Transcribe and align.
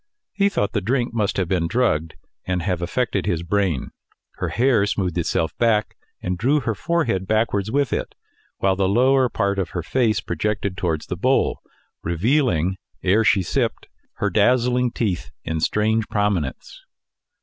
He 0.33 0.49
thought 0.49 0.71
the 0.71 0.81
drink 0.81 1.13
must 1.13 1.37
have 1.37 1.47
been 1.47 1.67
drugged 1.67 2.15
and 2.45 2.63
have 2.63 2.81
affected 2.81 3.27
his 3.27 3.43
brain. 3.43 3.91
Her 4.37 4.47
hair 4.49 4.83
smoothed 4.87 5.19
itself 5.19 5.55
back, 5.59 5.95
and 6.23 6.39
drew 6.39 6.59
her 6.61 6.73
forehead 6.73 7.27
backwards 7.27 7.69
with 7.69 7.93
it; 7.93 8.15
while 8.57 8.75
the 8.75 8.89
lower 8.89 9.29
part 9.29 9.59
of 9.59 9.69
her 9.77 9.83
face 9.83 10.19
projected 10.19 10.75
towards 10.75 11.05
the 11.05 11.17
bowl, 11.17 11.61
revealing, 12.01 12.77
ere 13.03 13.23
she 13.23 13.43
sipped, 13.43 13.85
her 14.13 14.31
dazzling 14.31 14.89
teeth 14.89 15.29
in 15.43 15.59
strange 15.59 16.07
prominence. 16.07 16.81